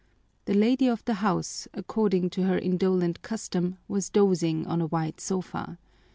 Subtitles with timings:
[0.45, 5.19] The lady of the house, according to her indolent custom, was dozing on a wide
[5.19, 5.77] sofa.